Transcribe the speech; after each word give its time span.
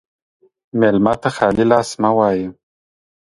مېلمه 0.79 1.13
ته 1.21 1.29
خالي 1.35 1.65
لاس 1.71 1.89
مه 2.01 2.09
وایه. 2.17 2.47